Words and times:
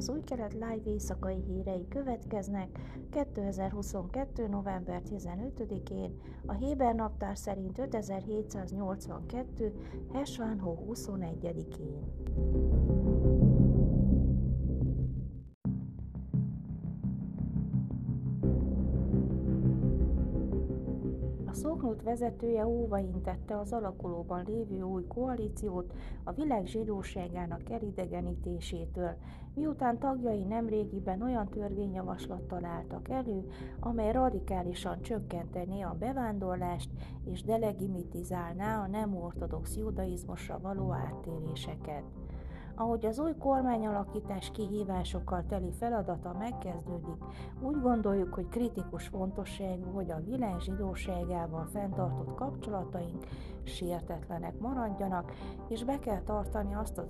az 0.00 0.08
Új 0.08 0.20
Kelet 0.20 0.52
Live 0.52 0.80
éjszakai 0.84 1.42
hírei 1.46 1.88
következnek 1.88 2.68
2022. 3.10 4.48
november 4.48 5.02
15-én, 5.10 6.20
a 6.46 6.52
Héber 6.52 6.94
naptár 6.94 7.36
szerint 7.36 7.78
5782. 7.78 9.72
Hesvánhó 10.12 10.86
21-én. 10.92 12.79
A 21.50 21.54
szóknút 21.54 22.02
vezetője 22.02 22.66
óvaintette 22.66 23.58
az 23.58 23.72
alakulóban 23.72 24.44
lévő 24.46 24.82
új 24.82 25.06
koalíciót 25.06 25.92
a 26.24 26.32
világ 26.32 26.66
zsidóságának 26.66 27.70
elidegenítésétől, 27.70 29.16
miután 29.54 29.98
tagjai 29.98 30.44
nemrégiben 30.44 31.22
olyan 31.22 31.48
törvényjavaslattal 31.48 32.64
álltak 32.64 33.08
elő, 33.08 33.48
amely 33.80 34.12
radikálisan 34.12 35.00
csökkentené 35.00 35.80
a 35.80 35.96
bevándorlást 35.98 36.90
és 37.24 37.42
delegimitizálná 37.42 38.82
a 38.82 38.86
nem 38.86 39.16
ortodox 39.16 39.76
judaizmusra 39.76 40.58
való 40.62 40.92
áttéréseket. 40.92 42.19
Ahogy 42.80 43.06
az 43.06 43.18
új 43.18 43.32
kormányalakítás 43.38 44.50
kihívásokkal 44.50 45.44
teli 45.48 45.72
feladata 45.78 46.36
megkezdődik, 46.38 47.24
úgy 47.62 47.80
gondoljuk, 47.80 48.34
hogy 48.34 48.48
kritikus 48.48 49.08
fontosságú, 49.08 49.90
hogy 49.94 50.10
a 50.10 50.22
világ 50.24 50.60
zsidóságával 50.60 51.66
fenntartott 51.66 52.34
kapcsolataink 52.34 53.26
sértetlenek 53.62 54.58
maradjanak, 54.58 55.32
és 55.68 55.84
be 55.84 55.98
kell 55.98 56.22
tartani 56.22 56.74
azt 56.74 56.98
az 56.98 57.06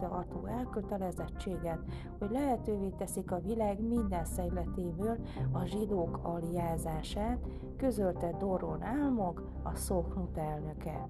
tartó 0.00 0.46
elkötelezettséget, 0.46 1.80
hogy 2.18 2.30
lehetővé 2.30 2.88
teszik 2.88 3.30
a 3.30 3.40
világ 3.40 3.80
minden 3.80 4.24
szegletéből 4.24 5.16
a 5.52 5.64
zsidók 5.64 6.20
aliázását, 6.22 7.38
közölte 7.78 8.30
Doron 8.38 8.82
Álmog, 8.82 9.50
a 9.62 9.74
Szóknut 9.74 10.38
elnöke. 10.38 11.08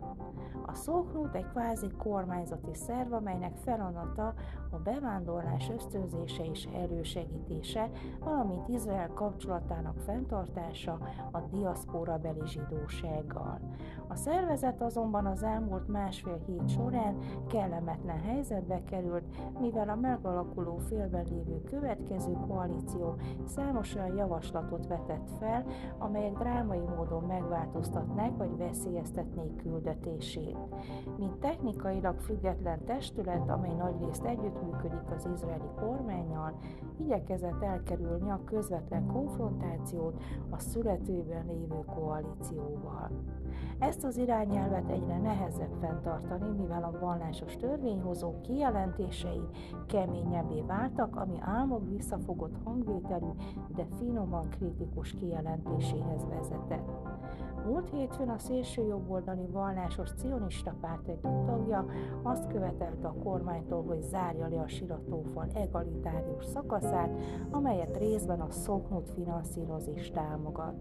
A 0.66 0.74
Szóknut 0.74 1.34
egy 1.34 1.46
kvázi 1.48 1.86
kormányzati 1.98 2.74
szerv, 2.74 3.12
amelynek 3.12 3.56
feladata 3.56 4.34
a 4.70 4.76
bevándorlás 4.76 5.70
ösztönzése 5.70 6.44
és 6.44 6.68
elősegítése, 6.74 7.90
valamint 8.20 8.68
Izrael 8.68 9.08
kapcsolatának 9.08 9.98
fenntartása 9.98 10.98
a 11.30 11.40
diaszpóra 11.40 12.18
beli 12.18 12.46
zsidósággal. 12.46 13.60
A 14.08 14.14
szervezet 14.14 14.82
azonban 14.82 15.26
az 15.26 15.42
elmúlt 15.42 15.88
másfél 15.88 16.38
hét 16.46 16.68
során 16.68 17.18
kellemetlen 17.48 18.20
helyzetbe 18.20 18.84
került, 18.84 19.24
mivel 19.60 19.88
a 19.88 19.94
megalakuló 19.94 20.76
félben 20.76 21.24
lévő 21.30 21.62
következő 21.62 22.32
koalíció 22.48 23.14
számos 23.44 23.94
olyan 23.94 24.16
javaslatot 24.16 24.86
vetett 24.86 25.28
fel, 25.38 25.64
amelyek 25.98 26.38
drámai 26.58 26.86
módon 26.96 27.24
megváltoztatnák 27.24 28.36
vagy 28.36 28.56
veszélyeztetnék 28.56 29.56
küldetését. 29.56 30.56
Mint 31.18 31.40
technikailag 31.40 32.18
független 32.18 32.84
testület, 32.84 33.48
amely 33.48 33.74
nagyrészt 33.74 34.24
együttműködik 34.24 35.10
az 35.16 35.28
izraeli 35.34 35.70
kormányjal, 35.80 36.58
igyekezett 36.96 37.62
elkerülni 37.62 38.30
a 38.30 38.44
közvetlen 38.44 39.06
konfrontációt 39.06 40.22
a 40.50 40.58
születőben 40.58 41.46
lévő 41.46 41.84
koalícióval. 41.94 43.10
Ezt 43.78 44.04
az 44.04 44.16
irányelvet 44.16 44.88
egyre 44.88 45.18
nehezebb 45.18 45.72
fenntartani, 45.80 46.48
mivel 46.60 46.82
a 46.82 46.98
vallásos 47.00 47.56
törvényhozók 47.56 48.42
kijelentései 48.42 49.42
keményebbé 49.86 50.60
váltak, 50.66 51.16
ami 51.16 51.36
álmok 51.40 51.88
visszafogott 51.88 52.56
hangvételű, 52.64 53.30
de 53.74 53.86
finoman 53.98 54.48
kritikus 54.48 55.12
kijelentéséhez 55.12 56.26
vezetett. 56.28 56.88
Múlt 57.66 57.90
hétfőn 57.90 58.28
a 58.28 58.38
szélső 58.38 58.86
jobboldali 58.86 59.46
vallásos 59.46 60.10
cionista 60.16 60.74
párt 60.80 61.08
egyik 61.08 61.44
tagja 61.46 61.86
azt 62.22 62.46
követelte 62.46 63.06
a 63.06 63.14
kormánytól, 63.22 63.84
hogy 63.84 64.02
zárja 64.02 64.48
le 64.48 64.60
a 64.60 64.68
siratófal 64.68 65.46
egalitárius 65.54 66.44
szakaszát, 66.44 67.18
amelyet 67.50 67.96
részben 67.96 68.40
a 68.40 68.50
Szoknut 68.50 69.10
finanszíroz 69.10 69.88
és 69.94 70.10
támogat. 70.10 70.74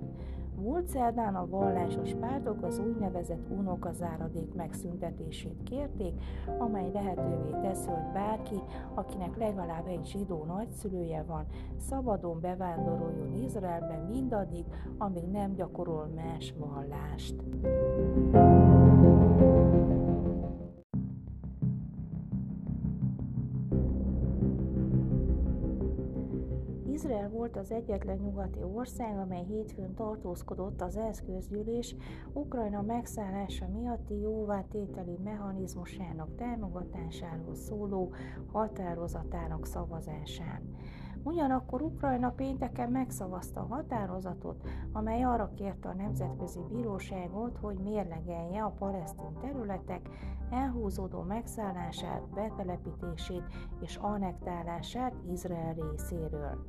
Múlt 0.62 0.88
szerdán 0.88 1.36
a 1.36 1.48
vallásos 1.48 2.14
pártok 2.20 2.64
az 2.64 2.80
úgynevezett 2.80 3.50
unokazáradék 3.50 4.54
megszüntetését 4.54 5.64
kérték, 5.64 6.14
amely 6.58 6.92
lehetővé 6.94 7.52
teszi, 7.62 7.88
hogy 7.88 8.14
bárki, 8.14 8.56
akinek 8.94 9.38
legalább 9.38 9.88
egy 9.88 10.06
zsidó 10.06 10.44
nagyszülője 10.44 11.24
van, 11.24 11.46
szabadon 11.78 12.40
bevándoroljon 12.40 13.44
Izraelbe 13.44 14.06
mindaddig, 14.10 14.66
amíg 14.98 15.28
nem 15.32 15.54
gyakorol 15.54 16.10
más 16.16 16.54
vallást. 16.58 17.36
Izrael 27.28 27.40
volt 27.40 27.58
az 27.58 27.72
egyetlen 27.72 28.18
nyugati 28.18 28.64
ország, 28.64 29.18
amely 29.18 29.44
hétfőn 29.44 29.94
tartózkodott 29.94 30.82
az 30.82 30.98
ENSZ 30.98 31.24
közgyűlés 31.26 31.96
Ukrajna 32.34 32.82
megszállása 32.82 33.68
miatti 33.68 34.20
jóvátételi 34.20 35.18
mechanizmusának 35.24 36.36
támogatásáról 36.36 37.56
szóló 37.56 38.14
határozatának 38.52 39.66
szavazásán. 39.66 40.62
Ugyanakkor 41.24 41.82
Ukrajna 41.82 42.30
pénteken 42.30 42.92
megszavazta 42.92 43.60
a 43.60 43.74
határozatot, 43.76 44.64
amely 44.92 45.24
arra 45.24 45.52
kérte 45.56 45.90
a 45.90 45.94
Nemzetközi 45.94 46.60
Bíróságot, 46.70 47.58
hogy 47.58 47.78
mérlegelje 47.78 48.64
a 48.64 48.76
palesztin 48.80 49.38
területek 49.42 50.10
elhúzódó 50.50 51.22
megszállását, 51.22 52.30
betelepítését 52.34 53.44
és 53.80 53.96
annektálását 53.96 55.14
Izrael 55.32 55.74
részéről. 55.74 56.66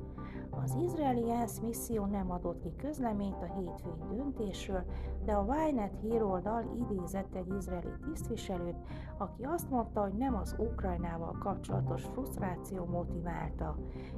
Az 0.49 0.75
izraeli 0.83 1.31
ENSZ 1.31 1.59
misszió 1.59 2.05
nem 2.05 2.31
adott 2.31 2.61
ki 2.61 2.75
közleményt 2.75 3.41
a 3.41 3.53
hétfői 3.59 4.15
döntésről, 4.15 4.83
de 5.25 5.31
a 5.33 5.43
Wynet 5.43 5.95
híroldal 6.01 6.63
idézett 6.89 7.35
egy 7.35 7.53
izraeli 7.57 7.93
tisztviselőt, 8.03 8.77
aki 9.17 9.43
azt 9.43 9.69
mondta, 9.69 10.01
hogy 10.01 10.13
nem 10.13 10.35
az 10.35 10.55
Ukrajnával 10.57 11.37
kapcsolatos 11.39 12.03
frusztráció 12.03 12.85
motiválta. 12.85 13.77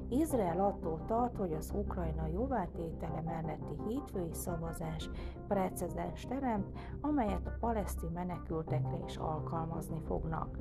Izrael 0.10 0.60
attól 0.60 1.04
tart, 1.08 1.38
hogy 1.38 1.54
az 1.54 1.72
Ukrajna 1.76 2.28
jóvátétele 2.28 3.22
melletti 3.22 3.76
hétfői 3.88 4.34
szavazás 4.34 5.10
precedens 5.52 6.26
teremt, 6.26 6.78
amelyet 7.02 7.48
a 7.48 7.58
palesztin 7.60 8.10
menekültekre 8.14 8.98
is 9.06 9.18
alkalmazni 9.18 10.02
fognak. 10.06 10.58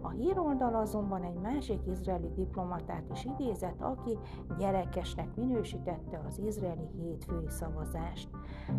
A 0.00 0.08
híroldal 0.08 0.74
azonban 0.74 1.22
egy 1.22 1.40
másik 1.40 1.86
izraeli 1.86 2.30
diplomatát 2.34 3.04
is 3.12 3.24
idézett, 3.24 3.80
aki 3.80 4.18
gyerekesnek 4.58 5.34
minősítette 5.36 6.20
az 6.28 6.38
izraeli 6.38 6.88
hétfői 6.96 7.48
szavazást. 7.48 8.28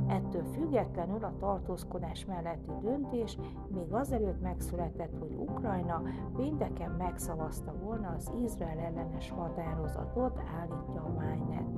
Ettől 0.08 0.44
függetlenül 0.44 1.24
a 1.24 1.38
tartózkodás 1.40 2.26
melletti 2.26 2.72
döntés 2.82 3.38
még 3.68 3.94
azelőtt 3.94 4.42
megszületett, 4.42 5.18
hogy 5.20 5.36
Ukrajna 5.38 6.02
pénteken 6.36 6.92
megszavazta 6.92 7.74
volna 7.84 8.14
az 8.18 8.32
Izrael 8.44 8.80
ellenes 8.80 9.30
határozatot, 9.30 10.40
állítja 10.60 11.02
a 11.02 11.10
Mynet 11.10 11.78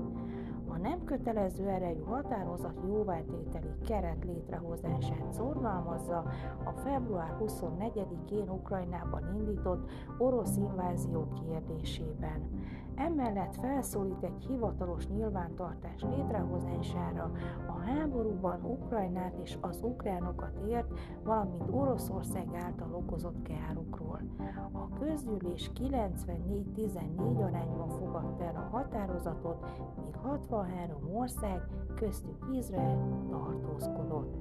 nem 0.82 1.04
kötelező 1.04 1.68
erejű 1.68 2.02
határozat 2.02 2.80
jóvátételi 2.88 3.74
keret 3.88 4.26
létrehozását 4.26 5.34
szorgalmazza 5.34 6.18
a 6.64 6.72
február 6.72 7.38
24-én 7.40 8.50
Ukrajnában 8.50 9.36
indított 9.36 9.92
orosz 10.18 10.58
invázió 10.58 11.28
kérdésében. 11.28 12.50
Emellett 12.96 13.56
felszólít 13.56 14.24
egy 14.24 14.46
hivatalos 14.48 15.08
nyilvántartás 15.08 16.02
létrehozására 16.02 17.32
a 17.68 17.80
háborúban 17.80 18.64
Ukrajnát 18.64 19.34
és 19.44 19.58
az 19.62 19.80
ukránokat 19.84 20.60
ért, 20.68 21.00
valamint 21.24 21.64
Oroszország 21.72 22.48
által 22.54 22.94
okozott 22.94 23.42
károkról. 23.42 24.22
A 24.72 25.00
közgyűlés 25.00 25.72
94-14 25.80 27.38
arányban 27.38 27.90
fogadta 27.90 28.44
el 28.44 28.56
a 28.56 28.76
határozatot, 28.76 29.66
míg 30.04 30.16
63 30.70 31.16
ország, 31.16 31.62
köztük 31.96 32.46
Izrael 32.52 33.28
tartózkodott. 33.30 34.36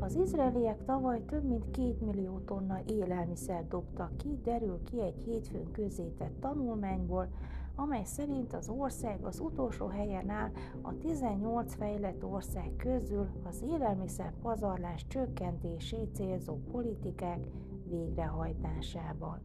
Az 0.00 0.14
izraeliek 0.14 0.84
tavaly 0.84 1.24
több 1.24 1.44
mint 1.44 1.70
két 1.70 2.00
millió 2.00 2.38
tonna 2.38 2.80
élelmiszer 2.86 3.68
dobtak 3.68 4.16
ki, 4.16 4.38
derül 4.42 4.82
ki 4.82 5.00
egy 5.00 5.18
hétfőn 5.24 5.70
közzétett 5.70 6.40
tanulmányból, 6.40 7.28
amely 7.76 8.04
szerint 8.04 8.52
az 8.52 8.68
ország 8.68 9.24
az 9.24 9.40
utolsó 9.40 9.86
helyen 9.86 10.30
áll 10.30 10.50
a 10.82 10.98
18 10.98 11.74
fejlett 11.74 12.24
ország 12.24 12.70
közül 12.76 13.28
az 13.48 13.62
élelmiszer 13.62 14.32
pazarlás 14.42 15.06
csökkentését 15.08 16.14
célzó 16.14 16.56
politikák 16.70 17.46
végrehajtásában. 17.88 19.40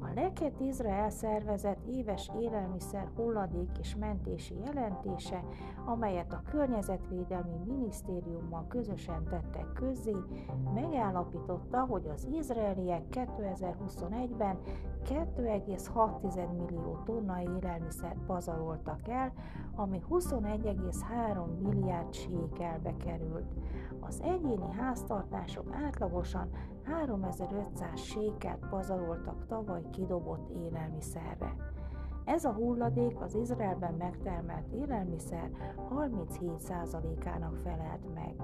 A 0.00 0.06
Leket 0.14 0.60
Izrael 0.60 1.10
szervezet 1.10 1.78
éves 1.86 2.30
élelmiszer 2.40 3.10
hulladék 3.16 3.78
és 3.80 3.96
mentési 3.96 4.54
jelentése, 4.64 5.44
amelyet 5.84 6.32
a 6.32 6.42
Környezetvédelmi 6.50 7.56
Minisztériummal 7.66 8.66
közösen 8.68 9.24
tettek 9.24 9.72
közzé, 9.72 10.16
megállapította, 10.74 11.80
hogy 11.80 12.06
az 12.06 12.28
izraeliek 12.32 13.02
2021-ben 13.10 14.58
2,6 15.04 16.56
millió 16.56 17.02
tonna 17.04 17.40
élelmiszer 17.40 18.16
pazaroltak 18.26 19.08
el, 19.08 19.32
ami 19.74 20.02
21,3 20.10 21.58
milliárd 21.62 22.12
sékelbe 22.12 22.96
került. 22.96 23.54
Az 24.00 24.20
egyéni 24.20 24.72
háztartások 24.72 25.74
átlagosan 25.84 26.50
3500 26.84 28.00
sékelt 28.00 28.66
pazaroltak 28.70 29.46
tavaly 29.46 29.82
kidobott 29.90 30.50
élelmiszerre. 30.50 31.54
Ez 32.24 32.44
a 32.44 32.52
hulladék 32.52 33.20
az 33.20 33.34
Izraelben 33.34 33.94
megtermelt 33.94 34.72
élelmiszer 34.72 35.50
37%-ának 35.90 37.56
felelt 37.56 38.14
meg. 38.14 38.34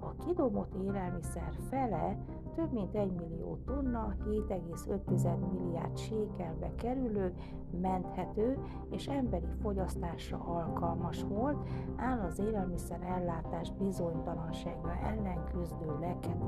A 0.00 0.14
kidobott 0.24 0.74
élelmiszer 0.74 1.52
fele 1.68 2.18
több 2.54 2.72
mint 2.72 2.94
1 2.94 3.12
millió 3.12 3.58
tonna, 3.66 4.14
7,5 4.24 5.52
milliárd 5.52 5.96
sékelbe 5.96 6.74
kerülő, 6.74 7.34
menthető 7.80 8.58
és 8.90 9.06
emberi 9.06 9.48
fogyasztásra 9.62 10.38
alkalmas 10.38 11.22
volt, 11.22 11.68
áll 11.96 12.20
az 12.20 12.38
élelmiszer 12.38 13.02
ellátás 13.02 13.72
bizonytalansága 13.72 14.92
ellen 15.02 15.44
küzdő 15.52 15.98
leket 16.00 16.42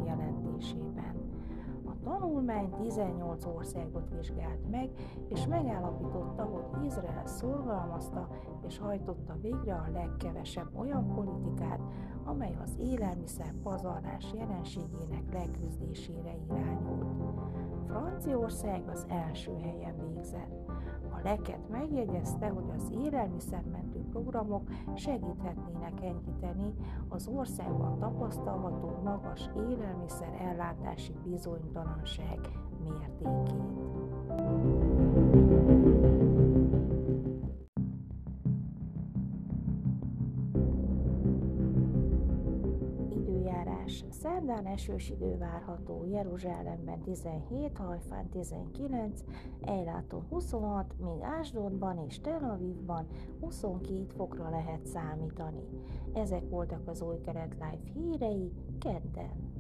jelentésében 0.73 1.15
tanulmány 2.05 2.71
18 2.71 3.45
országot 3.45 4.09
vizsgált 4.17 4.71
meg, 4.71 4.91
és 5.29 5.47
megállapította, 5.47 6.43
hogy 6.43 6.85
Izrael 6.85 7.27
szorgalmazta 7.27 8.29
és 8.67 8.79
hajtotta 8.79 9.37
végre 9.41 9.75
a 9.75 9.91
legkevesebb 9.93 10.79
olyan 10.79 11.15
politikát, 11.15 11.81
amely 12.25 12.57
az 12.63 12.75
élelmiszer 12.79 13.55
pazarlás 13.63 14.25
jelenségének 14.35 15.33
leküzdésére 15.33 16.35
irányult. 16.51 17.05
Franciaország 17.87 18.83
az 18.89 19.07
első 19.09 19.53
helyen 19.63 19.95
végzett. 20.09 20.71
A 21.11 21.21
leket 21.23 21.69
megjegyezte, 21.71 22.49
hogy 22.49 22.65
az 22.77 22.91
élelmiszermentő 23.05 23.99
programok 24.11 24.69
segíthetnének 24.95 26.03
enyhíteni 26.03 26.75
az 27.09 27.29
országban 27.35 27.99
tapasztalható 27.99 29.01
magas 29.05 29.51
élelmiszer 29.57 30.35
ellátási 30.41 31.13
bizonytalanság 31.25 32.39
mértékét. 32.83 34.94
Időjárás. 43.85 44.05
Szerdán 44.11 44.67
esős 44.67 45.11
idő 45.11 45.37
várható, 45.39 46.05
Jeruzsálemben 46.05 47.01
17, 47.01 47.79
Hajfán 47.79 48.29
19, 48.29 49.25
Ejláton 49.61 50.27
26, 50.29 50.95
míg 50.99 51.23
Ásdodban 51.23 51.99
és 52.09 52.21
Tel 52.21 52.51
Avivban 52.51 53.07
22 53.41 54.05
fokra 54.17 54.51
lehet 54.51 54.87
számítani. 54.87 55.63
Ezek 56.15 56.49
voltak 56.49 56.89
az 56.89 57.03
új 57.03 57.21
keret 57.21 57.53
live 57.53 57.93
hírei 57.95 58.53
kedden. 58.79 59.53